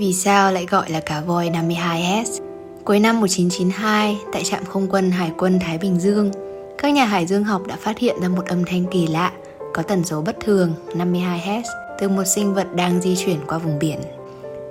Vì 0.00 0.12
sao 0.12 0.52
lại 0.52 0.66
gọi 0.66 0.90
là 0.90 1.00
cá 1.00 1.20
voi 1.20 1.50
52 1.50 2.02
Hz? 2.02 2.40
Cuối 2.84 3.00
năm 3.00 3.20
1992, 3.20 4.18
tại 4.32 4.44
trạm 4.44 4.64
không 4.64 4.86
quân 4.90 5.10
Hải 5.10 5.32
quân 5.38 5.58
Thái 5.60 5.78
Bình 5.78 6.00
Dương, 6.00 6.30
các 6.78 6.92
nhà 6.92 7.04
hải 7.04 7.26
dương 7.26 7.44
học 7.44 7.62
đã 7.66 7.76
phát 7.80 7.98
hiện 7.98 8.16
ra 8.22 8.28
một 8.28 8.46
âm 8.46 8.64
thanh 8.64 8.84
kỳ 8.90 9.06
lạ, 9.06 9.32
có 9.74 9.82
tần 9.82 10.04
số 10.04 10.22
bất 10.22 10.36
thường 10.40 10.74
52 10.94 11.40
Hz 11.40 11.62
từ 11.98 12.08
một 12.08 12.24
sinh 12.24 12.54
vật 12.54 12.74
đang 12.74 13.00
di 13.00 13.16
chuyển 13.16 13.38
qua 13.46 13.58
vùng 13.58 13.78
biển. 13.78 14.00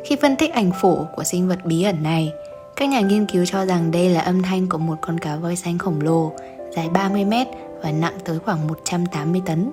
Khi 0.06 0.18
phân 0.22 0.36
tích 0.36 0.54
ảnh 0.54 0.72
phổ 0.82 1.06
của 1.16 1.24
sinh 1.24 1.48
vật 1.48 1.60
bí 1.66 1.84
ẩn 1.84 2.04
này, 2.04 2.32
các 2.76 2.90
nhà 2.90 3.02
nghiên 3.02 3.26
cứu 3.26 3.46
cho 3.46 3.66
rằng 3.66 3.92
đây 3.92 4.10
là 4.10 4.22
âm 4.22 4.42
thanh 4.42 4.68
của 4.70 4.78
một 4.78 4.96
con 5.02 5.20
cá 5.20 5.36
voi 5.36 5.56
xanh 5.56 5.78
khổng 5.78 6.02
lồ, 6.02 6.32
dài 6.76 6.90
30 6.90 7.26
mét 7.26 7.48
và 7.84 7.92
nặng 7.92 8.18
tới 8.26 8.40
khoảng 8.40 8.68
180 8.68 9.42
tấn. 9.46 9.72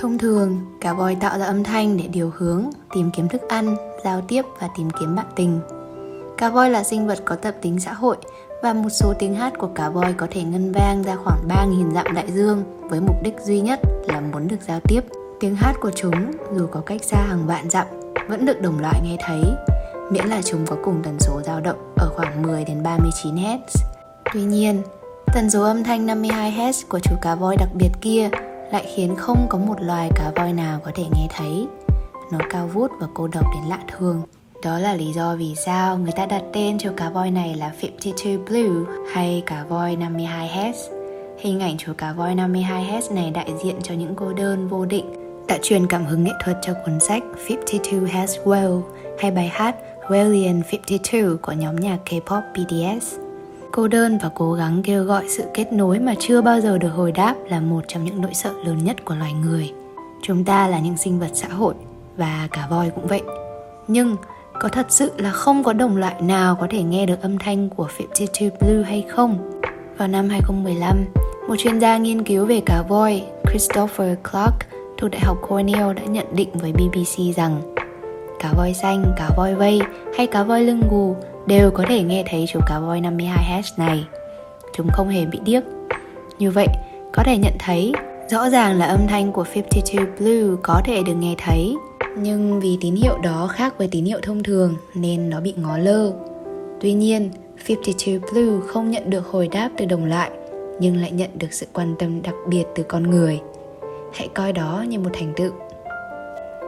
Thông 0.00 0.18
thường, 0.18 0.58
cá 0.80 0.92
voi 0.92 1.16
tạo 1.20 1.38
ra 1.38 1.44
âm 1.44 1.64
thanh 1.64 1.96
để 1.96 2.04
điều 2.12 2.32
hướng, 2.36 2.64
tìm 2.94 3.10
kiếm 3.10 3.28
thức 3.28 3.42
ăn, 3.48 3.76
giao 4.04 4.20
tiếp 4.28 4.42
và 4.60 4.68
tìm 4.76 4.90
kiếm 5.00 5.16
bạn 5.16 5.26
tình. 5.36 5.60
Cá 6.38 6.50
voi 6.50 6.70
là 6.70 6.84
sinh 6.84 7.06
vật 7.06 7.18
có 7.24 7.36
tập 7.36 7.54
tính 7.62 7.80
xã 7.80 7.92
hội 7.92 8.16
và 8.62 8.72
một 8.72 8.88
số 8.90 9.14
tiếng 9.18 9.34
hát 9.34 9.52
của 9.58 9.66
cá 9.74 9.88
voi 9.88 10.12
có 10.12 10.26
thể 10.30 10.42
ngân 10.42 10.72
vang 10.72 11.02
ra 11.02 11.16
khoảng 11.16 11.48
3.000 11.48 11.94
dặm 11.94 12.14
đại 12.14 12.32
dương 12.32 12.64
với 12.88 13.00
mục 13.00 13.22
đích 13.22 13.34
duy 13.44 13.60
nhất 13.60 13.80
là 14.08 14.20
muốn 14.20 14.48
được 14.48 14.56
giao 14.68 14.80
tiếp. 14.84 15.00
Tiếng 15.40 15.54
hát 15.54 15.72
của 15.80 15.90
chúng 15.90 16.30
dù 16.54 16.66
có 16.66 16.80
cách 16.80 17.04
xa 17.04 17.18
hàng 17.28 17.46
vạn 17.46 17.70
dặm 17.70 17.86
vẫn 18.28 18.46
được 18.46 18.60
đồng 18.60 18.80
loại 18.80 19.00
nghe 19.04 19.16
thấy, 19.26 19.42
miễn 20.10 20.26
là 20.26 20.42
chúng 20.42 20.66
có 20.66 20.76
cùng 20.84 21.00
tần 21.04 21.16
số 21.20 21.40
dao 21.44 21.60
động 21.60 21.94
ở 21.96 22.10
khoảng 22.16 22.42
10 22.42 22.64
đến 22.64 22.82
39 22.82 23.34
Hz. 23.34 23.58
Tuy 24.34 24.42
nhiên, 24.42 24.82
tần 25.34 25.50
số 25.50 25.62
âm 25.62 25.84
thanh 25.84 26.06
52 26.06 26.52
Hz 26.52 26.72
của 26.88 26.98
chú 26.98 27.14
cá 27.22 27.34
voi 27.34 27.56
đặc 27.56 27.68
biệt 27.74 27.90
kia 28.00 28.30
lại 28.72 28.86
khiến 28.94 29.16
không 29.16 29.46
có 29.48 29.58
một 29.58 29.80
loài 29.80 30.10
cá 30.14 30.32
voi 30.36 30.52
nào 30.52 30.80
có 30.84 30.90
thể 30.94 31.04
nghe 31.14 31.26
thấy. 31.36 31.66
Nó 32.32 32.38
cao 32.50 32.66
vút 32.66 32.90
và 33.00 33.06
cô 33.14 33.28
độc 33.28 33.44
đến 33.54 33.68
lạ 33.68 33.78
thường. 33.88 34.22
Đó 34.64 34.78
là 34.78 34.94
lý 34.94 35.12
do 35.12 35.36
vì 35.36 35.54
sao 35.54 35.98
người 35.98 36.12
ta 36.12 36.26
đặt 36.26 36.42
tên 36.52 36.78
cho 36.78 36.92
cá 36.96 37.10
voi 37.10 37.30
này 37.30 37.54
là 37.54 37.72
52 37.82 38.38
Blue 38.38 38.94
hay 39.12 39.42
cá 39.46 39.64
voi 39.64 39.96
52 39.96 40.48
Hz. 40.48 40.72
Hình 41.38 41.60
ảnh 41.60 41.76
chú 41.78 41.92
cá 41.98 42.12
voi 42.12 42.34
52 42.34 42.84
Hz 42.84 43.14
này 43.14 43.30
đại 43.30 43.50
diện 43.62 43.76
cho 43.82 43.94
những 43.94 44.14
cô 44.16 44.32
đơn 44.32 44.68
vô 44.68 44.84
định 44.84 45.04
đã 45.48 45.58
truyền 45.62 45.86
cảm 45.86 46.06
hứng 46.06 46.24
nghệ 46.24 46.32
thuật 46.44 46.56
cho 46.62 46.74
cuốn 46.84 47.00
sách 47.00 47.22
52 47.48 48.00
Hz 48.00 48.44
Well 48.44 48.82
hay 49.18 49.30
bài 49.30 49.48
hát 49.48 49.76
Wellian 50.08 50.62
52 50.72 51.36
của 51.42 51.52
nhóm 51.52 51.76
nhạc 51.76 51.98
K-pop 52.04 52.42
BTS. 52.54 53.29
Cô 53.72 53.88
đơn 53.88 54.18
và 54.22 54.30
cố 54.34 54.52
gắng 54.52 54.82
kêu 54.82 55.04
gọi 55.04 55.24
sự 55.28 55.44
kết 55.54 55.72
nối 55.72 55.98
mà 55.98 56.14
chưa 56.18 56.40
bao 56.40 56.60
giờ 56.60 56.78
được 56.78 56.88
hồi 56.88 57.12
đáp 57.12 57.34
là 57.48 57.60
một 57.60 57.84
trong 57.88 58.04
những 58.04 58.20
nỗi 58.20 58.34
sợ 58.34 58.52
lớn 58.64 58.84
nhất 58.84 59.04
của 59.04 59.14
loài 59.14 59.32
người. 59.32 59.72
Chúng 60.22 60.44
ta 60.44 60.68
là 60.68 60.78
những 60.78 60.96
sinh 60.96 61.20
vật 61.20 61.30
xã 61.34 61.48
hội 61.48 61.74
và 62.16 62.48
cả 62.52 62.66
voi 62.70 62.90
cũng 62.94 63.06
vậy. 63.06 63.22
Nhưng 63.88 64.16
có 64.60 64.68
thật 64.68 64.86
sự 64.88 65.12
là 65.16 65.30
không 65.30 65.64
có 65.64 65.72
đồng 65.72 65.96
loại 65.96 66.22
nào 66.22 66.56
có 66.60 66.66
thể 66.70 66.82
nghe 66.82 67.06
được 67.06 67.22
âm 67.22 67.38
thanh 67.38 67.68
của 67.68 67.88
52 67.98 68.50
Blue 68.60 68.82
hay 68.84 69.04
không? 69.08 69.60
Vào 69.98 70.08
năm 70.08 70.28
2015, 70.28 71.04
một 71.48 71.54
chuyên 71.58 71.78
gia 71.78 71.98
nghiên 71.98 72.24
cứu 72.24 72.46
về 72.46 72.60
cá 72.66 72.82
voi, 72.82 73.22
Christopher 73.50 74.18
Clark 74.30 74.54
thuộc 74.98 75.10
Đại 75.10 75.20
học 75.20 75.38
Cornell 75.48 75.92
đã 75.92 76.02
nhận 76.02 76.26
định 76.34 76.48
với 76.52 76.72
BBC 76.72 77.36
rằng 77.36 77.74
cá 78.40 78.52
voi 78.56 78.74
xanh, 78.74 79.04
cá 79.16 79.30
voi 79.36 79.54
vây 79.54 79.80
hay 80.16 80.26
cá 80.26 80.42
voi 80.42 80.62
lưng 80.62 80.82
gù 80.90 81.16
đều 81.50 81.70
có 81.70 81.84
thể 81.88 82.02
nghe 82.02 82.24
thấy 82.30 82.44
chú 82.48 82.60
cá 82.66 82.78
voi 82.78 83.00
52 83.00 83.62
Hz 83.62 83.72
này. 83.76 84.04
Chúng 84.76 84.88
không 84.92 85.08
hề 85.08 85.26
bị 85.26 85.38
điếc. 85.44 85.62
Như 86.38 86.50
vậy, 86.50 86.66
có 87.12 87.22
thể 87.26 87.36
nhận 87.36 87.52
thấy 87.58 87.92
rõ 88.28 88.50
ràng 88.50 88.78
là 88.78 88.86
âm 88.86 89.06
thanh 89.08 89.32
của 89.32 89.44
52 89.54 90.06
Blue 90.18 90.56
có 90.62 90.80
thể 90.84 91.02
được 91.02 91.14
nghe 91.14 91.34
thấy 91.38 91.76
nhưng 92.18 92.60
vì 92.60 92.78
tín 92.80 92.94
hiệu 92.94 93.18
đó 93.22 93.48
khác 93.52 93.74
với 93.78 93.88
tín 93.88 94.04
hiệu 94.04 94.18
thông 94.22 94.42
thường 94.42 94.74
nên 94.94 95.30
nó 95.30 95.40
bị 95.40 95.54
ngó 95.56 95.78
lơ. 95.78 96.12
Tuy 96.80 96.92
nhiên, 96.92 97.30
52 97.68 98.18
Blue 98.32 98.66
không 98.66 98.90
nhận 98.90 99.10
được 99.10 99.26
hồi 99.26 99.48
đáp 99.48 99.70
từ 99.76 99.84
đồng 99.84 100.04
loại 100.04 100.30
nhưng 100.80 100.96
lại 100.96 101.10
nhận 101.10 101.30
được 101.38 101.52
sự 101.52 101.66
quan 101.72 101.94
tâm 101.98 102.22
đặc 102.22 102.34
biệt 102.48 102.64
từ 102.74 102.82
con 102.82 103.10
người. 103.10 103.40
Hãy 104.14 104.28
coi 104.34 104.52
đó 104.52 104.84
như 104.88 104.98
một 104.98 105.10
thành 105.12 105.32
tựu. 105.36 105.52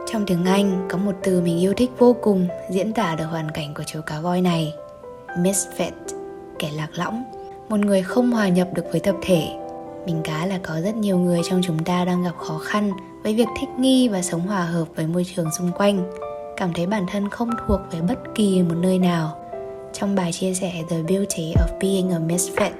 Trong 0.05 0.25
tiếng 0.25 0.45
Anh 0.45 0.87
có 0.89 0.97
một 0.97 1.15
từ 1.23 1.41
mình 1.41 1.59
yêu 1.59 1.73
thích 1.73 1.91
vô 1.97 2.15
cùng 2.21 2.47
diễn 2.69 2.93
tả 2.93 3.15
được 3.15 3.25
hoàn 3.25 3.51
cảnh 3.51 3.73
của 3.73 3.83
chú 3.83 3.99
cá 4.05 4.19
voi 4.19 4.41
này. 4.41 4.73
Misfit, 5.37 5.91
kẻ 6.59 6.69
lạc 6.75 6.89
lõng, 6.93 7.23
một 7.69 7.79
người 7.79 8.01
không 8.01 8.31
hòa 8.31 8.47
nhập 8.47 8.67
được 8.73 8.85
với 8.91 8.99
tập 8.99 9.15
thể. 9.21 9.47
Mình 10.05 10.21
cá 10.23 10.45
là 10.45 10.59
có 10.63 10.81
rất 10.81 10.95
nhiều 10.95 11.17
người 11.17 11.41
trong 11.49 11.61
chúng 11.63 11.83
ta 11.83 12.05
đang 12.05 12.23
gặp 12.23 12.35
khó 12.37 12.57
khăn 12.57 12.91
với 13.23 13.35
việc 13.35 13.47
thích 13.59 13.69
nghi 13.79 14.07
và 14.07 14.21
sống 14.21 14.41
hòa 14.41 14.65
hợp 14.65 14.85
với 14.95 15.07
môi 15.07 15.25
trường 15.35 15.51
xung 15.57 15.71
quanh, 15.71 16.11
cảm 16.57 16.73
thấy 16.73 16.87
bản 16.87 17.05
thân 17.11 17.29
không 17.29 17.49
thuộc 17.67 17.79
về 17.91 18.01
bất 18.01 18.19
kỳ 18.35 18.61
một 18.61 18.75
nơi 18.77 18.99
nào. 18.99 19.37
Trong 19.93 20.15
bài 20.15 20.31
chia 20.31 20.53
sẻ 20.53 20.71
The 20.89 20.97
Beauty 21.07 21.53
of 21.53 21.79
Being 21.81 22.11
a 22.11 22.19
Misfit, 22.19 22.71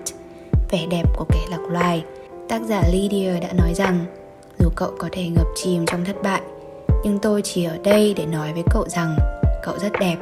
vẻ 0.72 0.86
đẹp 0.90 1.04
của 1.18 1.26
kẻ 1.30 1.40
lạc 1.52 1.62
loài, 1.70 2.04
tác 2.50 2.62
giả 2.62 2.84
Lydia 2.92 3.40
đã 3.40 3.54
nói 3.54 3.74
rằng 3.76 4.06
dù 4.60 4.70
cậu 4.76 4.92
có 4.98 5.10
thể 5.12 5.28
ngập 5.28 5.48
chìm 5.56 5.86
trong 5.86 6.06
thất 6.06 6.16
bại, 6.24 6.42
nhưng 7.04 7.20
tôi 7.20 7.42
chỉ 7.42 7.64
ở 7.64 7.78
đây 7.84 8.14
để 8.18 8.26
nói 8.26 8.54
với 8.54 8.64
cậu 8.72 8.90
rằng 8.90 9.18
cậu 9.64 9.80
rất 9.80 9.92
đẹp. 10.00 10.18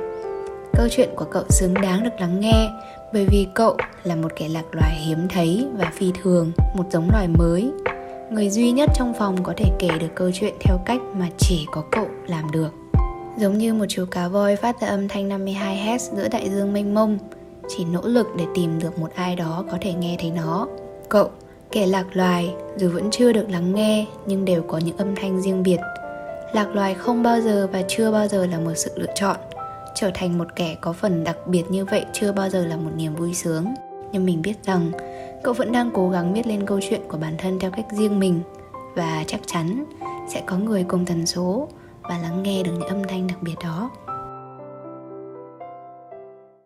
Câu 0.74 0.88
chuyện 0.92 1.10
của 1.16 1.26
cậu 1.26 1.44
xứng 1.50 1.74
đáng 1.74 2.04
được 2.04 2.20
lắng 2.20 2.40
nghe 2.40 2.70
bởi 3.14 3.26
vì 3.26 3.48
cậu 3.56 3.78
là 4.04 4.16
một 4.16 4.32
kẻ 4.36 4.48
lạc 4.48 4.66
loài 4.72 4.96
hiếm 5.06 5.28
thấy 5.30 5.68
và 5.78 5.92
phi 5.94 6.12
thường, 6.24 6.52
một 6.76 6.86
giống 6.92 7.10
loài 7.12 7.28
mới 7.28 7.72
người 8.32 8.50
duy 8.50 8.72
nhất 8.72 8.90
trong 8.96 9.14
phòng 9.14 9.44
có 9.44 9.54
thể 9.58 9.66
kể 9.80 9.90
được 10.00 10.08
câu 10.16 10.32
chuyện 10.34 10.54
theo 10.60 10.78
cách 10.86 11.02
mà 11.14 11.28
chỉ 11.38 11.66
có 11.72 11.84
cậu 11.92 12.08
làm 12.28 12.52
được. 12.52 12.70
Giống 13.38 13.58
như 13.58 13.74
một 13.74 13.86
chú 13.90 14.06
cá 14.12 14.28
voi 14.28 14.56
phát 14.56 14.82
ra 14.82 14.88
âm 14.88 15.08
thanh 15.08 15.30
52 15.30 15.78
Hz 15.78 15.98
giữa 15.98 16.28
đại 16.28 16.50
dương 16.50 16.74
mênh 16.74 16.94
mông, 16.94 17.18
chỉ 17.68 17.86
nỗ 17.86 18.02
lực 18.04 18.28
để 18.38 18.46
tìm 18.56 18.80
được 18.80 19.00
một 19.00 19.10
ai 19.16 19.36
đó 19.36 19.66
có 19.72 19.78
thể 19.82 19.94
nghe 19.94 20.18
thấy 20.20 20.32
nó. 20.32 20.68
Cậu, 21.10 21.30
kẻ 21.72 21.88
lạc 21.88 22.06
loài, 22.14 22.54
dù 22.78 22.90
vẫn 22.90 23.12
chưa 23.12 23.34
được 23.34 23.46
lắng 23.50 23.76
nghe 23.76 24.06
nhưng 24.26 24.46
đều 24.46 24.62
có 24.62 24.78
những 24.78 24.98
âm 24.98 25.16
thanh 25.16 25.42
riêng 25.42 25.64
biệt. 25.64 25.80
Lạc 26.54 26.76
loài 26.76 26.94
không 26.94 27.24
bao 27.24 27.42
giờ 27.42 27.68
và 27.72 27.82
chưa 27.88 28.12
bao 28.12 28.28
giờ 28.28 28.46
là 28.46 28.60
một 28.60 28.74
sự 28.76 28.92
lựa 28.96 29.14
chọn. 29.16 29.38
Trở 29.96 30.12
thành 30.14 30.38
một 30.38 30.48
kẻ 30.56 30.76
có 30.82 30.94
phần 30.94 31.24
đặc 31.24 31.38
biệt 31.48 31.64
như 31.70 31.86
vậy 31.86 32.06
chưa 32.14 32.32
bao 32.32 32.50
giờ 32.50 32.66
là 32.66 32.78
một 32.78 32.92
niềm 32.96 33.16
vui 33.16 33.34
sướng. 33.34 33.74
Nhưng 34.12 34.26
mình 34.26 34.42
biết 34.42 34.64
rằng, 34.64 34.92
cậu 35.44 35.54
vẫn 35.54 35.72
đang 35.72 35.92
cố 35.94 36.10
gắng 36.10 36.34
viết 36.34 36.48
lên 36.48 36.66
câu 36.66 36.80
chuyện 36.90 37.02
của 37.08 37.18
bản 37.18 37.36
thân 37.38 37.60
theo 37.60 37.72
cách 37.72 37.86
riêng 37.92 38.20
mình 38.20 38.42
và 38.96 39.24
chắc 39.28 39.42
chắn 39.48 39.86
sẽ 40.30 40.44
có 40.46 40.58
người 40.58 40.84
cùng 40.84 41.06
tần 41.06 41.26
số 41.26 41.68
và 42.02 42.18
lắng 42.18 42.44
nghe 42.44 42.64
được 42.64 42.72
những 42.72 42.88
âm 42.88 43.04
thanh 43.04 43.28
đặc 43.28 43.38
biệt 43.42 43.56
đó 43.64 43.92